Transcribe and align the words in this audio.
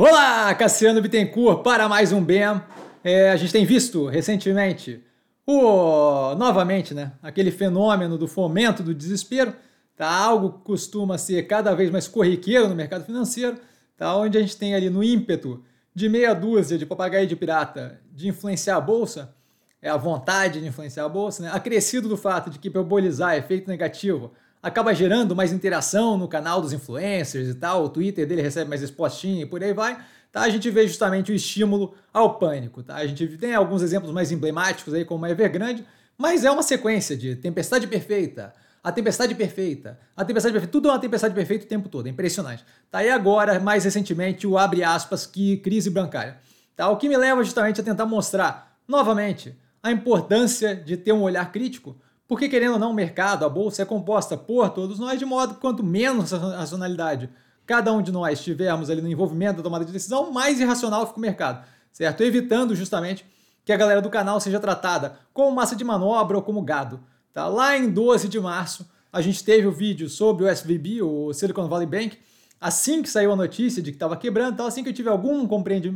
Olá, 0.00 0.54
Cassiano 0.54 1.02
Bittencourt 1.02 1.64
para 1.64 1.88
mais 1.88 2.12
um 2.12 2.22
BEM. 2.22 2.62
É, 3.02 3.30
a 3.30 3.36
gente 3.36 3.52
tem 3.52 3.66
visto 3.66 4.06
recentemente 4.06 5.02
o 5.44 6.36
novamente, 6.36 6.94
né, 6.94 7.14
aquele 7.20 7.50
fenômeno 7.50 8.16
do 8.16 8.28
fomento 8.28 8.80
do 8.80 8.94
desespero, 8.94 9.52
tá? 9.96 10.08
Algo 10.08 10.52
que 10.52 10.60
costuma 10.60 11.18
ser 11.18 11.48
cada 11.48 11.74
vez 11.74 11.90
mais 11.90 12.06
corriqueiro 12.06 12.68
no 12.68 12.76
mercado 12.76 13.04
financeiro, 13.04 13.58
tá? 13.96 14.14
Onde 14.14 14.38
a 14.38 14.40
gente 14.40 14.56
tem 14.56 14.72
ali 14.72 14.88
no 14.88 15.02
ímpeto 15.02 15.64
de 15.92 16.08
meia 16.08 16.32
dúzia 16.32 16.78
de 16.78 16.86
papagaio 16.86 17.26
de 17.26 17.34
pirata 17.34 18.00
de 18.12 18.28
influenciar 18.28 18.76
a 18.76 18.80
bolsa, 18.80 19.34
é 19.82 19.90
a 19.90 19.96
vontade 19.96 20.60
de 20.60 20.68
influenciar 20.68 21.06
a 21.06 21.08
bolsa, 21.08 21.42
né? 21.42 21.50
Acrescido 21.52 22.08
do 22.08 22.16
fato 22.16 22.50
de 22.50 22.60
que 22.60 22.68
hiperbolizar 22.68 23.34
efeito 23.34 23.68
negativo 23.68 24.30
acaba 24.62 24.94
gerando 24.94 25.34
mais 25.34 25.52
interação 25.52 26.16
no 26.18 26.28
canal 26.28 26.60
dos 26.60 26.72
influencers 26.72 27.48
e 27.48 27.54
tal, 27.54 27.84
o 27.84 27.88
Twitter 27.88 28.26
dele 28.26 28.42
recebe 28.42 28.68
mais 28.68 28.82
expostinho 28.82 29.42
e 29.42 29.46
por 29.46 29.62
aí 29.62 29.72
vai, 29.72 29.98
tá? 30.32 30.42
A 30.42 30.48
gente 30.48 30.68
vê 30.70 30.86
justamente 30.86 31.32
o 31.32 31.34
estímulo 31.34 31.94
ao 32.12 32.38
pânico, 32.38 32.82
tá? 32.82 32.96
A 32.96 33.06
gente 33.06 33.26
tem 33.38 33.54
alguns 33.54 33.82
exemplos 33.82 34.12
mais 34.12 34.32
emblemáticos 34.32 34.94
aí, 34.94 35.04
como 35.04 35.24
a 35.24 35.30
Evergrande, 35.30 35.84
mas 36.16 36.44
é 36.44 36.50
uma 36.50 36.62
sequência 36.62 37.16
de 37.16 37.36
tempestade 37.36 37.86
perfeita, 37.86 38.52
a 38.82 38.92
tempestade 38.92 39.34
perfeita, 39.34 39.98
a 40.16 40.24
tempestade 40.24 40.52
perfeita, 40.52 40.72
tudo 40.72 40.88
é 40.88 40.92
uma 40.92 40.98
tempestade 40.98 41.34
perfeita 41.34 41.64
o 41.64 41.68
tempo 41.68 41.88
todo, 41.88 42.06
é 42.06 42.10
impressionante. 42.10 42.64
Tá? 42.90 43.04
E 43.04 43.10
agora, 43.10 43.60
mais 43.60 43.84
recentemente, 43.84 44.46
o 44.46 44.56
abre 44.56 44.82
aspas, 44.82 45.26
que 45.26 45.58
crise 45.58 45.90
bancária. 45.90 46.38
Tá? 46.74 46.88
O 46.88 46.96
que 46.96 47.08
me 47.08 47.16
leva 47.16 47.42
justamente 47.42 47.80
a 47.80 47.84
tentar 47.84 48.06
mostrar, 48.06 48.78
novamente, 48.86 49.56
a 49.82 49.90
importância 49.90 50.74
de 50.74 50.96
ter 50.96 51.12
um 51.12 51.22
olhar 51.22 51.50
crítico 51.52 51.96
porque, 52.28 52.48
querendo 52.48 52.74
ou 52.74 52.78
não, 52.78 52.90
o 52.90 52.94
mercado, 52.94 53.44
a 53.44 53.48
bolsa 53.48 53.82
é 53.82 53.84
composta 53.86 54.36
por 54.36 54.68
todos 54.70 54.98
nós, 54.98 55.18
de 55.18 55.24
modo 55.24 55.54
que 55.54 55.60
quanto 55.60 55.82
menos 55.82 56.30
racionalidade 56.30 57.30
cada 57.68 57.92
um 57.92 58.00
de 58.00 58.10
nós 58.10 58.42
tivermos 58.42 58.88
ali 58.88 59.02
no 59.02 59.08
envolvimento 59.08 59.58
da 59.58 59.62
tomada 59.62 59.84
de 59.84 59.92
decisão, 59.92 60.32
mais 60.32 60.58
irracional 60.58 61.06
fica 61.06 61.18
o 61.18 61.20
mercado, 61.20 61.66
certo? 61.92 62.22
Evitando 62.22 62.74
justamente 62.74 63.26
que 63.62 63.70
a 63.70 63.76
galera 63.76 64.00
do 64.00 64.08
canal 64.08 64.40
seja 64.40 64.58
tratada 64.58 65.18
como 65.34 65.54
massa 65.54 65.76
de 65.76 65.84
manobra 65.84 66.38
ou 66.38 66.42
como 66.42 66.62
gado. 66.62 66.98
Tá? 67.34 67.46
Lá 67.46 67.76
em 67.76 67.90
12 67.90 68.26
de 68.26 68.40
março, 68.40 68.88
a 69.12 69.20
gente 69.20 69.44
teve 69.44 69.66
o 69.66 69.70
vídeo 69.70 70.08
sobre 70.08 70.44
o 70.44 70.48
SVB, 70.48 71.02
o 71.02 71.30
Silicon 71.34 71.68
Valley 71.68 71.86
Bank, 71.86 72.18
assim 72.58 73.02
que 73.02 73.10
saiu 73.10 73.32
a 73.32 73.36
notícia 73.36 73.82
de 73.82 73.90
que 73.90 73.96
estava 73.96 74.16
quebrando, 74.16 74.54
então 74.54 74.66
assim 74.66 74.82
que 74.82 74.88
eu 74.88 74.94
tive 74.94 75.10
algum 75.10 75.46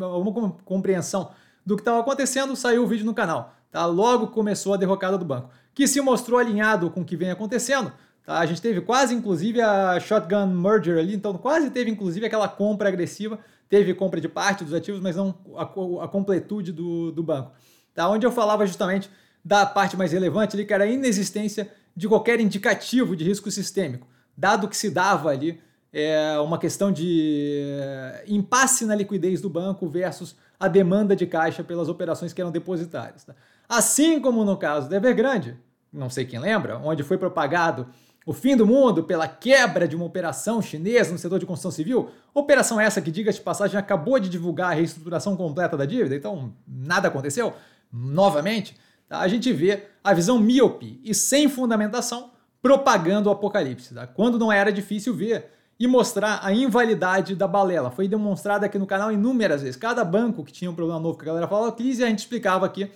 alguma 0.05 0.56
compreensão 0.66 1.30
do 1.64 1.75
que 1.75 1.80
estava 1.80 2.00
acontecendo, 2.00 2.55
saiu 2.55 2.84
o 2.84 2.86
vídeo 2.86 3.06
no 3.06 3.14
canal. 3.14 3.55
Tá? 3.73 3.87
Logo 3.87 4.28
começou 4.28 4.75
a 4.75 4.77
derrocada 4.77 5.19
do 5.19 5.25
banco 5.25 5.51
que 5.75 5.89
se 5.89 6.01
mostrou 6.01 6.39
alinhado 6.39 6.91
com 6.91 7.01
o 7.01 7.05
que 7.05 7.17
vem 7.17 7.31
acontecendo. 7.31 7.92
Tá? 8.25 8.39
A 8.39 8.47
gente 8.47 8.61
teve 8.61 8.81
quase, 8.83 9.15
inclusive, 9.15 9.61
a 9.61 9.98
shotgun 9.98 10.47
merger 10.47 10.98
ali, 10.98 11.15
então 11.15 11.33
quase 11.39 11.70
teve, 11.70 11.91
inclusive, 11.91 12.27
aquela 12.27 12.48
compra 12.48 12.89
agressiva. 12.89 13.39
Teve 13.69 13.95
compra 13.95 14.20
de 14.20 14.28
parte 14.28 14.65
dos 14.65 14.75
ativos, 14.75 15.00
mas 15.00 15.17
não 15.17 15.34
a, 15.56 15.62
a 16.05 16.09
completude 16.09 16.73
do, 16.73 17.11
do 17.11 17.23
banco. 17.23 17.53
Tá? 17.95 18.09
Onde 18.09 18.27
eu 18.27 18.31
falava 18.31 18.67
justamente 18.67 19.11
da 19.43 19.65
parte 19.65 19.97
mais 19.97 20.12
relevante 20.12 20.55
ali, 20.55 20.67
que 20.67 20.75
era 20.75 20.84
a 20.84 20.87
inexistência 20.87 21.73
de 21.97 22.06
qualquer 22.06 22.39
indicativo 22.39 23.17
de 23.17 23.25
risco 23.25 23.50
sistêmico, 23.50 24.06
dado 24.37 24.69
que 24.69 24.77
se 24.77 24.91
dava 24.91 25.31
ali 25.31 25.59
é, 25.93 26.39
uma 26.39 26.59
questão 26.59 26.93
de 26.93 27.61
é, 27.81 28.25
impasse 28.28 28.87
na 28.87 28.95
liquidez 28.95 29.41
do 29.41 29.50
banco 29.50 29.89
versus 29.89 30.37
a 30.62 30.68
demanda 30.68 31.16
de 31.16 31.27
caixa 31.27 31.64
pelas 31.64 31.88
operações 31.88 32.32
que 32.32 32.41
eram 32.41 32.52
depositárias. 32.52 33.24
Tá? 33.24 33.34
Assim 33.68 34.20
como 34.20 34.44
no 34.44 34.56
caso 34.56 34.88
da 34.88 34.96
Evergrande, 34.96 35.58
não 35.92 36.08
sei 36.08 36.24
quem 36.24 36.38
lembra, 36.38 36.78
onde 36.78 37.02
foi 37.02 37.19
propagado 37.19 37.88
o 38.24 38.32
fim 38.32 38.56
do 38.56 38.64
mundo 38.64 39.02
pela 39.02 39.27
quebra 39.27 39.88
de 39.88 39.96
uma 39.96 40.04
operação 40.04 40.62
chinesa 40.62 41.10
no 41.10 41.19
setor 41.19 41.41
de 41.41 41.46
construção 41.46 41.72
civil, 41.72 42.10
operação 42.32 42.80
essa 42.80 43.02
que, 43.02 43.10
diga 43.10 43.32
de 43.32 43.41
passagem, 43.41 43.77
acabou 43.77 44.20
de 44.20 44.28
divulgar 44.28 44.70
a 44.70 44.74
reestruturação 44.74 45.36
completa 45.36 45.77
da 45.77 45.84
dívida, 45.84 46.14
então 46.14 46.54
nada 46.64 47.08
aconteceu. 47.08 47.52
Novamente, 47.92 48.76
tá? 49.08 49.19
a 49.19 49.26
gente 49.26 49.52
vê 49.52 49.88
a 50.04 50.14
visão 50.14 50.38
míope 50.38 51.00
e 51.02 51.12
sem 51.12 51.48
fundamentação 51.48 52.31
propagando 52.62 53.28
o 53.28 53.32
apocalipse, 53.32 53.92
tá? 53.92 54.06
quando 54.06 54.38
não 54.38 54.53
era 54.53 54.70
difícil 54.70 55.12
ver 55.12 55.50
e 55.78 55.87
mostrar 55.87 56.41
a 56.43 56.53
invalidade 56.53 57.34
da 57.34 57.49
balela. 57.49 57.91
Foi 57.91 58.06
demonstrado 58.06 58.65
aqui 58.65 58.78
no 58.78 58.87
canal 58.87 59.10
inúmeras 59.10 59.62
vezes. 59.62 59.77
Cada 59.77 60.05
banco 60.05 60.44
que 60.44 60.53
tinha 60.53 60.71
um 60.71 60.75
problema 60.75 61.00
novo 61.00 61.19
que 61.19 61.25
a 61.25 61.27
galera 61.27 61.49
falava 61.49 61.72
crise, 61.72 62.05
a 62.05 62.06
gente 62.06 62.21
explicava 62.21 62.66
aqui 62.66 62.91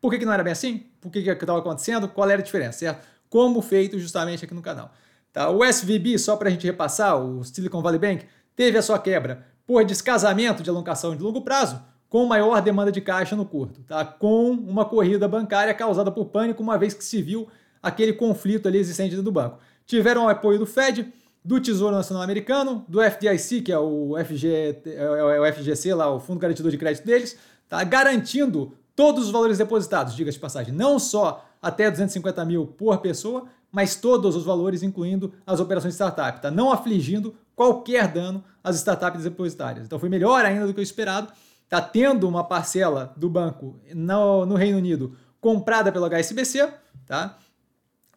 por 0.00 0.10
que, 0.10 0.18
que 0.18 0.24
não 0.24 0.32
era 0.32 0.42
bem 0.42 0.52
assim? 0.52 0.86
Por 1.00 1.10
que 1.12 1.18
estava 1.18 1.58
acontecendo? 1.58 2.08
Qual 2.08 2.28
era 2.28 2.40
a 2.40 2.44
diferença, 2.44 2.78
certo? 2.78 3.06
Como 3.28 3.60
feito 3.60 3.98
justamente 3.98 4.44
aqui 4.44 4.54
no 4.54 4.62
canal. 4.62 4.90
Tá? 5.32 5.50
O 5.50 5.64
SVB, 5.64 6.18
só 6.18 6.36
para 6.36 6.48
a 6.48 6.50
gente 6.50 6.66
repassar, 6.66 7.18
o 7.18 7.44
Silicon 7.44 7.82
Valley 7.82 7.98
Bank, 7.98 8.26
teve 8.56 8.78
a 8.78 8.82
sua 8.82 8.98
quebra 8.98 9.46
por 9.66 9.84
descasamento 9.84 10.62
de 10.62 10.70
alocação 10.70 11.14
de 11.14 11.22
longo 11.22 11.42
prazo 11.42 11.80
com 12.08 12.24
maior 12.26 12.60
demanda 12.60 12.90
de 12.90 13.00
caixa 13.00 13.36
no 13.36 13.44
curto, 13.44 13.82
tá? 13.82 14.04
com 14.04 14.50
uma 14.50 14.84
corrida 14.84 15.28
bancária 15.28 15.72
causada 15.72 16.10
por 16.10 16.24
pânico, 16.26 16.60
uma 16.60 16.76
vez 16.76 16.92
que 16.92 17.04
se 17.04 17.22
viu 17.22 17.46
aquele 17.80 18.12
conflito 18.12 18.66
ali 18.66 18.78
existente 18.78 19.10
dentro 19.10 19.22
do 19.22 19.30
banco. 19.30 19.60
Tiveram 19.86 20.24
o 20.24 20.28
apoio 20.28 20.58
do 20.58 20.66
Fed, 20.66 21.12
do 21.44 21.60
Tesouro 21.60 21.96
Nacional 21.96 22.22
Americano, 22.22 22.84
do 22.86 23.00
FDIC, 23.00 23.62
que 23.62 23.72
é 23.72 23.78
o, 23.78 24.14
FG, 24.24 24.46
é, 24.46 24.80
é 24.94 25.40
o 25.40 25.52
FGC, 25.52 25.94
lá, 25.94 26.12
o 26.12 26.20
Fundo 26.20 26.38
Garantidor 26.38 26.70
de 26.70 26.78
Crédito 26.78 27.04
deles, 27.04 27.36
tá? 27.68 27.82
garantindo 27.82 28.74
todos 28.94 29.24
os 29.26 29.30
valores 29.30 29.58
depositados, 29.58 30.14
diga 30.14 30.30
de 30.30 30.38
passagem, 30.38 30.74
não 30.74 30.98
só 30.98 31.44
até 31.62 31.90
250 31.90 32.44
mil 32.44 32.66
por 32.66 32.98
pessoa, 32.98 33.46
mas 33.72 33.94
todos 33.94 34.36
os 34.36 34.44
valores, 34.44 34.82
incluindo 34.82 35.32
as 35.46 35.60
operações 35.60 35.94
de 35.94 35.96
startup, 35.96 36.40
tá? 36.42 36.50
não 36.50 36.70
afligindo 36.70 37.34
qualquer 37.54 38.08
dano 38.08 38.44
às 38.62 38.76
startups 38.76 39.22
depositárias. 39.22 39.86
Então 39.86 39.98
foi 39.98 40.08
melhor 40.08 40.44
ainda 40.44 40.66
do 40.66 40.74
que 40.74 40.80
o 40.80 40.82
esperado. 40.82 41.32
Está 41.64 41.80
tendo 41.80 42.28
uma 42.28 42.42
parcela 42.42 43.14
do 43.16 43.30
banco 43.30 43.78
no, 43.94 44.44
no 44.44 44.56
Reino 44.56 44.76
Unido 44.76 45.16
comprada 45.40 45.92
pelo 45.92 46.06
HSBC, 46.06 46.68
tá? 47.06 47.38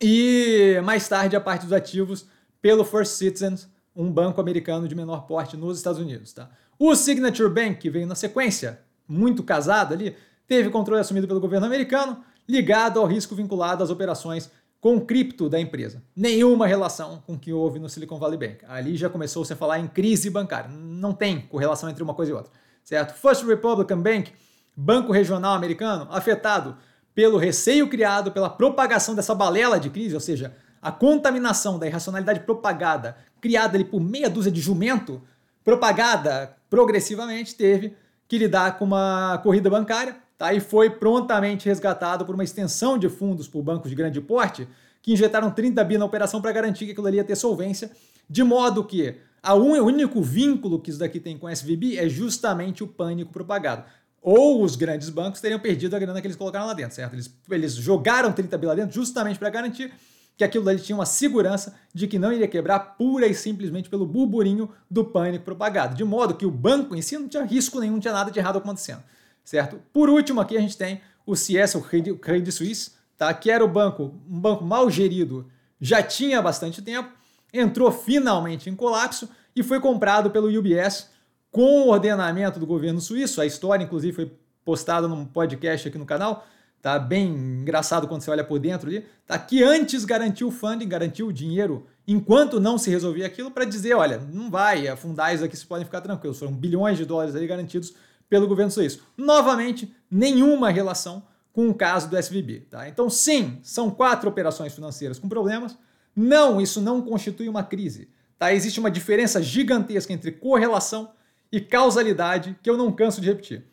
E 0.02 0.82
mais 0.84 1.08
tarde 1.08 1.36
a 1.36 1.42
parte 1.42 1.64
dos 1.64 1.72
ativos 1.72 2.26
pelo 2.64 2.86
First 2.86 3.18
Citizens, 3.18 3.68
um 3.94 4.10
banco 4.10 4.40
americano 4.40 4.88
de 4.88 4.96
menor 4.96 5.28
porte 5.28 5.58
nos 5.58 5.78
Estados 5.78 6.00
Unidos, 6.00 6.32
tá? 6.32 6.50
O 6.80 6.96
Signature 6.96 7.50
Bank, 7.50 7.76
que 7.76 7.90
veio 7.90 8.08
na 8.08 8.16
sequência, 8.16 8.80
muito 9.06 9.44
casado 9.44 9.94
ali, 9.94 10.16
teve 10.48 10.70
controle 10.70 11.02
assumido 11.02 11.28
pelo 11.28 11.42
governo 11.42 11.66
americano, 11.66 12.24
ligado 12.48 13.02
ao 13.02 13.06
risco 13.06 13.36
vinculado 13.36 13.84
às 13.84 13.90
operações 13.90 14.50
com 14.80 14.98
cripto 15.02 15.50
da 15.50 15.60
empresa. 15.60 16.02
Nenhuma 16.16 16.66
relação 16.66 17.22
com 17.28 17.34
o 17.34 17.38
que 17.38 17.52
houve 17.52 17.80
no 17.80 17.90
Silicon 17.90 18.18
Valley 18.18 18.40
Bank. 18.40 18.66
Ali 18.66 18.96
já 18.96 19.10
começou 19.10 19.44
-se 19.44 19.52
a 19.52 19.58
falar 19.58 19.80
em 19.80 19.88
crise 19.88 20.30
bancária. 20.30 20.70
Não 20.70 21.12
tem 21.12 21.42
correlação 21.42 21.90
entre 21.90 22.02
uma 22.02 22.14
coisa 22.14 22.32
e 22.32 22.34
outra, 22.34 22.52
certo? 22.82 23.14
First 23.14 23.44
Republican 23.44 24.00
Bank, 24.00 24.32
banco 24.76 25.12
regional 25.12 25.54
americano, 25.54 26.08
afetado 26.10 26.78
pelo 27.14 27.38
receio 27.38 27.90
criado 27.90 28.32
pela 28.32 28.50
propagação 28.50 29.14
dessa 29.14 29.36
balela 29.36 29.78
de 29.78 29.90
crise, 29.90 30.16
ou 30.16 30.22
seja, 30.22 30.56
a 30.84 30.92
contaminação 30.92 31.80
da 31.80 31.88
irracionalidade 31.88 32.42
propagada, 32.42 33.16
criada 33.40 33.78
ali 33.78 33.86
por 33.86 34.02
meia 34.02 34.30
dúzia 34.30 34.52
de 34.52 34.60
jumento, 34.60 35.22
propagada 35.64 36.58
progressivamente, 36.70 37.56
teve 37.56 37.96
que 38.28 38.38
lidar 38.38 38.78
com 38.78 38.84
uma 38.84 39.40
corrida 39.42 39.70
bancária 39.70 40.18
tá? 40.38 40.54
e 40.54 40.60
foi 40.60 40.90
prontamente 40.90 41.70
resgatado 41.70 42.26
por 42.26 42.36
uma 42.36 42.44
extensão 42.44 42.98
de 42.98 43.08
fundos 43.08 43.48
por 43.48 43.64
bancos 43.64 43.90
de 43.90 43.96
grande 43.96 44.20
porte 44.20 44.68
que 45.02 45.14
injetaram 45.14 45.52
30 45.52 45.82
bi 45.84 45.98
na 45.98 46.06
operação 46.06 46.42
para 46.42 46.52
garantir 46.52 46.86
que 46.86 46.92
aquilo 46.92 47.08
ali 47.08 47.18
ia 47.18 47.24
ter 47.24 47.36
solvência, 47.36 47.92
de 48.30 48.44
modo 48.44 48.84
que 48.84 49.16
un... 49.46 49.80
o 49.80 49.86
único 49.86 50.22
vínculo 50.22 50.80
que 50.80 50.90
isso 50.90 51.00
daqui 51.00 51.20
tem 51.20 51.38
com 51.38 51.48
a 51.48 51.52
SVB 51.52 51.98
é 51.98 52.10
justamente 52.10 52.84
o 52.84 52.88
pânico 52.88 53.32
propagado. 53.32 53.84
Ou 54.22 54.64
os 54.64 54.78
grandes 54.78 55.10
bancos 55.10 55.42
teriam 55.42 55.60
perdido 55.60 55.96
a 55.96 56.00
grana 56.00 56.22
que 56.22 56.28
eles 56.28 56.38
colocaram 56.38 56.66
lá 56.66 56.74
dentro, 56.74 56.96
certo? 56.96 57.14
Eles, 57.14 57.34
eles 57.52 57.74
jogaram 57.74 58.32
30 58.32 58.58
bi 58.58 58.66
lá 58.66 58.76
dentro 58.76 58.96
justamente 58.96 59.38
para 59.38 59.50
garantir 59.50 59.94
que 60.36 60.44
aquilo 60.44 60.68
ali 60.68 60.80
tinha 60.80 60.96
uma 60.96 61.06
segurança 61.06 61.76
de 61.94 62.08
que 62.08 62.18
não 62.18 62.32
iria 62.32 62.48
quebrar 62.48 62.80
pura 62.80 63.28
e 63.28 63.36
simplesmente 63.36 63.90
pelo 63.90 64.06
burburinho 64.06 64.70
do 64.90 65.06
pânico 65.06 65.46
propagado. 65.46 65.96
De 65.96 66.04
modo 66.04 66.36
que 66.36 66.46
o 66.46 66.52
banco 66.52 66.96
em 66.96 67.02
si 67.02 67.18
não 67.18 67.28
tinha 67.28 67.44
risco 67.44 67.80
nenhum, 67.80 67.94
não 67.94 68.00
tinha 68.00 68.14
nada 68.14 68.32
de 68.32 68.40
errado 68.40 68.58
acontecendo 68.58 69.04
certo? 69.44 69.80
Por 69.92 70.10
último, 70.10 70.40
aqui 70.40 70.58
a 70.58 70.62
gente 70.62 70.78
tem 70.78 71.02
o 71.26 71.36
CS, 71.36 71.76
o 71.76 71.82
Credit 71.82 72.52
Suisse, 72.52 72.92
tá? 73.18 73.34
que 73.34 73.52
era 73.52 73.64
o 73.64 73.68
banco, 73.68 74.16
um 74.30 74.40
banco 74.40 74.64
mal 74.64 74.90
gerido, 74.90 75.50
já 75.80 76.02
tinha 76.02 76.42
bastante 76.42 76.82
tempo, 76.82 77.12
entrou 77.54 77.92
finalmente 77.92 78.70
em 78.70 78.76
colapso 78.76 79.30
e 79.56 79.62
foi 79.62 79.80
comprado 79.80 80.32
pelo 80.32 80.48
UBS 80.48 81.10
com 81.52 81.84
o 81.84 81.90
ordenamento 81.90 82.60
do 82.60 82.66
governo 82.66 83.00
suíço. 83.00 83.42
A 83.42 83.46
história, 83.46 83.84
inclusive, 83.84 84.14
foi 84.14 84.32
postada 84.66 85.08
num 85.08 85.26
podcast 85.26 85.88
aqui 85.88 85.98
no 85.98 86.06
canal. 86.06 86.48
Tá 86.84 87.00
bem 87.00 87.30
engraçado 87.30 88.10
quando 88.10 88.24
você 88.24 88.30
olha 88.30 88.44
por 88.44 88.60
dentro 88.60 88.90
ali. 88.90 89.06
Tá 89.26 89.40
que 89.40 89.64
antes 89.64 90.04
garantiu 90.04 90.50
o 90.50 90.52
funding, 90.52 90.86
garantiu 90.86 91.28
o 91.28 91.32
dinheiro 91.32 91.88
enquanto 92.06 92.60
não 92.60 92.78
se 92.78 92.90
resolvia 92.90 93.26
aquilo 93.26 93.50
para 93.50 93.64
dizer, 93.64 93.94
olha, 93.94 94.18
não 94.18 94.52
vai 94.52 94.90
afundar 94.90 95.34
isso 95.34 95.46
aqui, 95.46 95.56
vocês 95.56 95.66
podem 95.66 95.86
ficar 95.86 96.02
tranquilos. 96.02 96.38
Foram 96.38 96.52
bilhões 96.52 96.98
de 96.98 97.06
dólares 97.06 97.36
ali 97.36 97.48
garantidos 97.48 97.94
pelo 98.30 98.50
governo 98.50 98.70
suíço. 98.70 99.02
Novamente, 99.16 99.96
nenhuma 100.12 100.70
relação 100.70 101.24
com 101.54 101.70
o 101.70 101.74
caso 101.74 102.10
do 102.10 102.18
SVB. 102.18 102.68
Tá? 102.70 102.90
Então, 102.90 103.10
sim, 103.10 103.60
são 103.64 103.90
quatro 103.90 104.28
operações 104.28 104.74
financeiras 104.76 105.18
com 105.18 105.30
problemas. 105.30 105.78
Não, 106.14 106.60
isso 106.60 106.82
não 106.82 107.02
constitui 107.02 107.48
uma 107.48 107.64
crise. 107.64 108.10
Tá? 108.38 108.54
Existe 108.54 108.82
uma 108.82 108.92
diferença 108.92 109.42
gigantesca 109.42 110.12
entre 110.12 110.34
correlação 110.34 111.12
e 111.50 111.62
causalidade 111.62 112.60
que 112.62 112.70
eu 112.70 112.76
não 112.76 112.92
canso 112.92 113.22
de 113.22 113.28
repetir, 113.30 113.64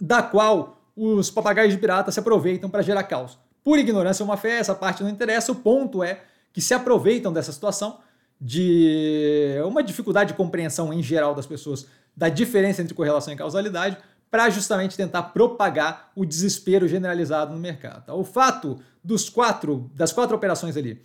da 0.00 0.22
qual 0.22 0.79
os 0.96 1.30
papagaios 1.30 1.72
de 1.72 1.78
pirata 1.78 2.10
se 2.10 2.20
aproveitam 2.20 2.68
para 2.68 2.82
gerar 2.82 3.02
caos. 3.04 3.38
Por 3.62 3.78
ignorância 3.78 4.22
ou 4.22 4.28
má 4.28 4.36
fé, 4.36 4.58
essa 4.58 4.74
parte 4.74 5.02
não 5.02 5.10
interessa, 5.10 5.52
o 5.52 5.56
ponto 5.56 6.02
é 6.02 6.20
que 6.52 6.60
se 6.60 6.74
aproveitam 6.74 7.32
dessa 7.32 7.52
situação 7.52 7.98
de 8.40 9.56
uma 9.66 9.82
dificuldade 9.82 10.32
de 10.32 10.36
compreensão 10.36 10.92
em 10.92 11.02
geral 11.02 11.34
das 11.34 11.46
pessoas 11.46 11.86
da 12.16 12.28
diferença 12.28 12.80
entre 12.80 12.94
correlação 12.94 13.32
e 13.32 13.36
causalidade 13.36 13.98
para 14.30 14.48
justamente 14.48 14.96
tentar 14.96 15.24
propagar 15.24 16.10
o 16.14 16.24
desespero 16.24 16.88
generalizado 16.88 17.52
no 17.52 17.58
mercado. 17.58 18.06
Tá? 18.06 18.14
O 18.14 18.24
fato 18.24 18.78
dos 19.02 19.28
quatro, 19.28 19.90
das 19.94 20.12
quatro 20.12 20.36
operações 20.36 20.76
ali 20.76 21.02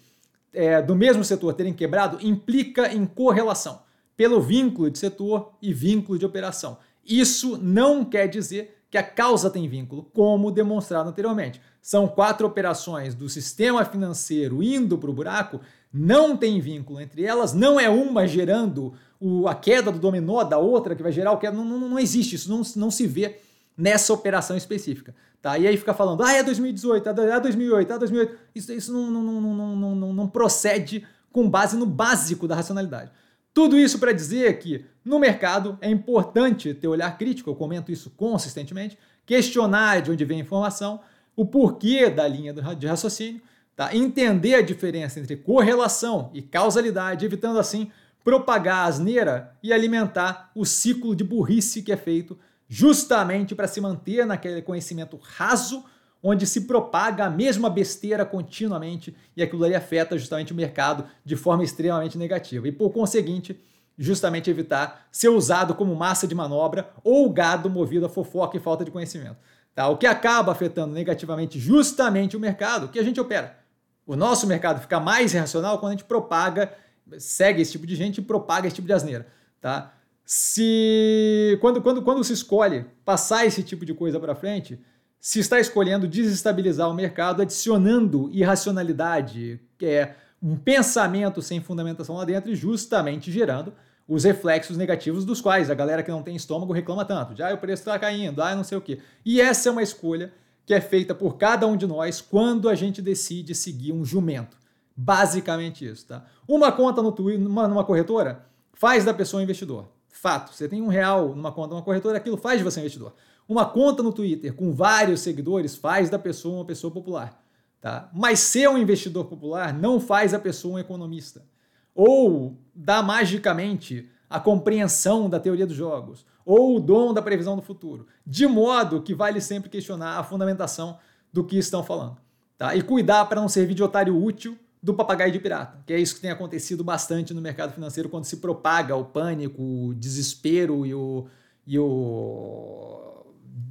é, 0.54 0.82
do 0.82 0.96
mesmo 0.96 1.24
setor 1.24 1.54
terem 1.54 1.74
quebrado 1.74 2.18
implica 2.26 2.94
em 2.94 3.06
correlação 3.06 3.82
pelo 4.16 4.40
vínculo 4.42 4.90
de 4.90 4.98
setor 4.98 5.54
e 5.62 5.74
vínculo 5.74 6.18
de 6.18 6.26
operação. 6.26 6.78
Isso 7.06 7.58
não 7.58 8.06
quer 8.06 8.28
dizer 8.28 8.75
que 8.96 9.00
a 9.00 9.04
causa 9.04 9.50
tem 9.50 9.68
vínculo, 9.68 10.10
como 10.14 10.50
demonstrado 10.50 11.10
anteriormente. 11.10 11.62
São 11.82 12.08
quatro 12.08 12.48
operações 12.48 13.14
do 13.14 13.28
sistema 13.28 13.84
financeiro 13.84 14.64
indo 14.64 14.98
para 14.98 15.10
o 15.10 15.14
buraco, 15.14 15.60
não 15.92 16.38
tem 16.38 16.62
vínculo 16.62 17.02
entre 17.02 17.26
elas, 17.26 17.52
não 17.52 17.78
é 17.78 17.90
uma 17.90 18.26
gerando 18.26 18.94
o, 19.20 19.50
a 19.50 19.54
queda 19.54 19.92
do 19.92 20.00
dominó 20.00 20.46
da 20.46 20.58
outra 20.58 20.96
que 20.96 21.04
vai 21.04 21.12
gerar 21.12 21.34
o 21.34 21.38
queda. 21.38 21.58
Não, 21.58 21.66
não, 21.66 21.90
não 21.90 22.00
existe 22.00 22.36
isso, 22.36 22.50
não, 22.50 22.62
não 22.78 22.90
se 22.90 23.06
vê 23.06 23.38
nessa 23.78 24.14
operação 24.14 24.56
específica. 24.56 25.14
Tá? 25.42 25.58
E 25.58 25.68
aí 25.68 25.76
fica 25.76 25.94
falando, 25.94 26.24
ah, 26.24 26.32
é 26.32 26.42
2018, 26.42 27.10
é 27.10 27.40
2008, 27.42 27.92
é 27.92 28.00
2008. 28.00 28.38
Isso, 28.56 28.72
isso 28.72 28.94
não, 28.94 29.12
não, 29.12 29.22
não, 29.22 29.76
não, 29.76 29.96
não, 29.96 30.14
não 30.14 30.28
procede 30.30 31.06
com 31.34 31.50
base 31.50 31.76
no 31.76 31.86
básico 31.86 32.48
da 32.48 32.56
racionalidade. 32.56 33.12
Tudo 33.56 33.80
isso 33.80 34.00
para 34.00 34.12
dizer 34.12 34.60
que 34.60 34.84
no 35.06 35.18
mercado 35.18 35.78
é 35.80 35.90
importante 35.90 36.74
ter 36.74 36.90
olhar 36.90 37.18
crítico, 37.18 37.50
eu 37.50 37.56
comento 37.56 37.90
isso 37.90 38.10
consistentemente, 38.10 38.98
questionar 39.26 40.02
de 40.02 40.12
onde 40.12 40.26
vem 40.26 40.40
a 40.40 40.44
informação, 40.44 41.00
o 41.38 41.46
porquê 41.46 42.10
da 42.10 42.28
linha 42.28 42.54
de 42.54 42.86
raciocínio, 42.86 43.42
tá? 43.74 43.96
entender 43.96 44.56
a 44.56 44.62
diferença 44.62 45.22
entre 45.22 45.38
correlação 45.38 46.30
e 46.34 46.42
causalidade, 46.42 47.26
evitando 47.26 47.58
assim 47.58 47.90
propagar 48.26 48.80
a 48.80 48.86
asneira 48.88 49.56
e 49.64 49.72
alimentar 49.72 50.52
o 50.54 50.66
ciclo 50.66 51.16
de 51.16 51.24
burrice 51.24 51.82
que 51.82 51.94
é 51.94 51.98
feito 51.98 52.38
justamente 52.68 53.56
para 53.56 53.70
se 53.70 53.80
manter 53.80 54.26
naquele 54.26 54.62
conhecimento 54.62 55.18
raso 55.22 55.82
onde 56.28 56.48
se 56.48 56.62
propaga 56.62 57.26
a 57.26 57.30
mesma 57.30 57.70
besteira 57.70 58.26
continuamente 58.26 59.16
e 59.38 59.44
aquilo 59.44 59.64
ali 59.64 59.76
afeta 59.76 60.18
justamente 60.18 60.52
o 60.52 60.56
mercado 60.56 61.06
de 61.24 61.36
forma 61.36 61.64
extremamente 61.64 62.18
negativa. 62.18 62.68
E 62.68 62.72
por 62.72 62.90
conseguinte, 62.90 63.62
justamente 63.96 64.50
evitar 64.50 65.08
ser 65.12 65.30
usado 65.30 65.76
como 65.76 65.96
massa 65.96 66.28
de 66.28 66.34
manobra 66.34 66.90
ou 67.04 67.30
gado 67.30 67.70
movido 67.70 68.08
a 68.08 68.10
fofoca 68.10 68.58
e 68.58 68.60
falta 68.60 68.84
de 68.84 68.90
conhecimento. 68.90 69.38
Tá? 69.76 69.88
O 69.88 69.98
que 69.98 70.08
acaba 70.08 70.52
afetando 70.52 70.96
negativamente 70.96 71.60
justamente 71.60 72.36
o 72.36 72.40
mercado 72.40 72.90
que 72.90 72.98
a 72.98 73.04
gente 73.04 73.22
opera. 73.22 73.60
O 74.04 74.16
nosso 74.16 74.48
mercado 74.48 74.82
fica 74.82 75.00
mais 75.00 75.32
irracional 75.36 75.78
quando 75.78 75.92
a 75.92 75.96
gente 75.96 76.06
propaga, 76.06 76.74
segue 77.20 77.62
esse 77.62 77.74
tipo 77.74 77.86
de 77.86 77.96
gente 77.96 78.18
e 78.18 78.24
propaga 78.24 78.66
esse 78.66 78.76
tipo 78.76 78.88
de 78.88 78.94
asneira. 78.94 79.28
Tá? 79.62 79.94
Se 80.26 81.56
quando, 81.62 81.84
quando, 81.84 82.02
quando 82.02 82.24
se 82.24 82.34
escolhe 82.34 82.84
passar 83.06 83.46
esse 83.46 83.62
tipo 83.62 83.86
de 83.86 83.94
coisa 83.94 84.20
para 84.20 84.34
frente, 84.34 84.80
se 85.26 85.40
está 85.40 85.60
escolhendo 85.60 86.08
desestabilizar 86.08 86.88
o 86.88 86.94
mercado, 86.94 87.42
adicionando 87.42 88.30
irracionalidade, 88.32 89.60
que 89.76 89.88
é 89.88 90.16
um 90.40 90.56
pensamento 90.56 91.42
sem 91.42 91.60
fundamentação 91.60 92.18
lá 92.18 92.24
dentro 92.24 92.52
e 92.52 92.56
justamente 92.56 93.32
gerando 93.32 93.74
os 94.08 94.24
reflexos 94.24 94.78
negativos 94.78 95.26
dos 95.26 95.42
quais 95.42 95.72
a 95.72 95.74
galera 95.74 96.04
que 96.04 96.12
não 96.12 96.22
tem 96.22 96.36
estômago 96.36 96.72
reclama 96.72 97.04
tanto. 97.04 97.34
De, 97.34 97.42
ah, 97.42 97.52
o 97.52 97.58
preço 97.58 97.82
está 97.82 97.98
caindo, 97.98 98.40
ah, 98.40 98.56
não 98.56 98.64
sei 98.64 98.78
o 98.78 98.82
quê. 98.82 99.00
E 99.26 99.42
essa 99.42 99.68
é 99.68 99.72
uma 99.72 99.82
escolha 99.82 100.32
que 100.64 100.76
é 100.76 100.80
feita 100.80 101.16
por 101.16 101.38
cada 101.38 101.66
um 101.66 101.76
de 101.76 101.88
nós 101.88 102.22
quando 102.22 102.70
a 102.70 102.76
gente 102.76 103.02
decide 103.02 103.56
seguir 103.56 103.94
um 103.94 104.06
jumento. 104.06 104.56
Basicamente 104.96 105.88
isso, 105.88 106.06
tá? 106.06 106.24
Uma 106.48 106.72
conta 106.72 107.02
no 107.02 107.12
Twitter, 107.12 107.42
numa, 107.42 107.68
numa 107.68 107.84
corretora, 107.84 108.46
faz 108.76 109.04
da 109.04 109.12
pessoa 109.12 109.42
um 109.42 109.44
investidor. 109.44 109.88
Fato. 110.08 110.54
Você 110.54 110.70
tem 110.70 110.84
um 110.84 110.88
real 110.88 111.30
numa 111.36 111.52
conta 111.52 111.74
numa 111.74 111.82
corretora, 111.82 112.18
aquilo 112.18 112.38
faz 112.38 112.60
de 112.60 112.64
você 112.64 112.80
um 112.80 112.84
investidor. 112.84 113.16
Uma 113.48 113.66
conta 113.66 114.02
no 114.02 114.12
Twitter 114.12 114.54
com 114.54 114.74
vários 114.74 115.22
seguidores 115.22 115.76
faz 115.76 116.10
da 116.10 116.18
pessoa 116.18 116.56
uma 116.56 116.66
pessoa 116.66 116.92
popular. 116.92 117.42
Tá? 117.80 118.10
Mas 118.14 118.40
ser 118.40 118.68
um 118.68 118.78
investidor 118.78 119.26
popular 119.26 119.72
não 119.72 120.00
faz 120.00 120.34
a 120.34 120.40
pessoa 120.40 120.76
um 120.76 120.80
economista. 120.80 121.46
Ou 121.94 122.58
dá 122.74 123.04
magicamente 123.04 124.10
a 124.28 124.40
compreensão 124.40 125.30
da 125.30 125.40
teoria 125.40 125.68
dos 125.68 125.76
jogos, 125.76 126.26
ou 126.44 126.76
o 126.76 126.80
dom 126.80 127.14
da 127.14 127.22
previsão 127.22 127.56
do 127.56 127.62
futuro. 127.62 128.08
De 128.26 128.48
modo 128.48 129.04
que 129.04 129.14
vale 129.14 129.40
sempre 129.40 129.70
questionar 129.70 130.18
a 130.18 130.24
fundamentação 130.24 130.98
do 131.32 131.44
que 131.44 131.58
estão 131.58 131.84
falando. 131.84 132.18
Tá? 132.58 132.76
E 132.76 132.82
cuidar 132.82 133.26
para 133.26 133.40
não 133.40 133.48
servir 133.48 133.76
de 133.76 133.84
otário 133.84 134.20
útil 134.20 134.58
do 134.82 134.94
papagaio 134.94 135.32
de 135.32 135.40
pirata, 135.40 135.84
que 135.86 135.94
é 135.94 136.00
isso 136.00 136.16
que 136.16 136.22
tem 136.22 136.32
acontecido 136.32 136.84
bastante 136.84 137.34
no 137.34 137.42
mercado 137.42 137.74
financeiro 137.74 138.10
quando 138.10 138.26
se 138.26 138.38
propaga 138.38 138.96
o 138.96 139.06
pânico, 139.06 139.62
o 139.62 139.94
desespero 139.94 140.86
e 140.86 140.94
o, 140.94 141.28
e 141.66 141.78
o 141.80 143.05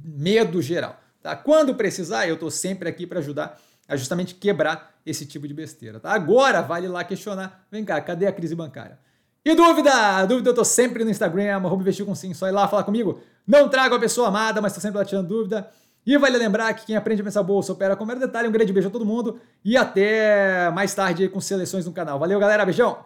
medo 0.03 0.61
geral. 0.61 0.99
Tá? 1.21 1.35
Quando 1.35 1.75
precisar, 1.75 2.27
eu 2.27 2.35
estou 2.35 2.51
sempre 2.51 2.89
aqui 2.89 3.05
para 3.05 3.19
ajudar 3.19 3.59
a 3.87 3.95
justamente 3.95 4.35
quebrar 4.35 4.95
esse 5.05 5.25
tipo 5.25 5.47
de 5.47 5.53
besteira. 5.53 5.99
Tá? 5.99 6.11
Agora 6.11 6.61
vale 6.61 6.87
lá 6.87 7.03
questionar, 7.03 7.65
vem 7.71 7.85
cá, 7.85 7.99
cadê 8.01 8.25
a 8.25 8.31
crise 8.31 8.55
bancária? 8.55 8.97
E 9.43 9.53
dúvida? 9.53 10.25
Dúvida 10.25 10.49
eu 10.49 10.53
estou 10.53 10.65
sempre 10.65 11.03
no 11.03 11.11
Instagram, 11.11 11.57
arroba 11.57 11.81
investir 11.81 12.03
com 12.03 12.15
sim, 12.15 12.33
só 12.33 12.47
ir 12.47 12.51
lá 12.51 12.67
falar 12.67 12.83
comigo. 12.83 13.21
Não 13.45 13.69
trago 13.69 13.93
a 13.93 13.99
pessoa 13.99 14.29
amada, 14.29 14.59
mas 14.59 14.71
estou 14.71 14.81
sempre 14.81 14.97
lá 14.97 15.05
tirando 15.05 15.27
dúvida. 15.27 15.69
E 16.05 16.17
vale 16.17 16.37
lembrar 16.37 16.73
que 16.73 16.85
quem 16.85 16.95
aprende 16.95 17.21
a 17.21 17.25
pensar 17.25 17.43
bolsa 17.43 17.71
opera 17.71 17.95
com 17.95 18.05
mero 18.05 18.19
detalhe. 18.19 18.47
Um 18.47 18.51
grande 18.51 18.73
beijo 18.73 18.89
a 18.89 18.91
todo 18.91 19.05
mundo 19.05 19.39
e 19.63 19.77
até 19.77 20.69
mais 20.71 20.93
tarde 20.93 21.27
com 21.29 21.39
seleções 21.39 21.85
no 21.85 21.91
canal. 21.91 22.17
Valeu, 22.17 22.39
galera. 22.39 22.65
Beijão! 22.65 23.05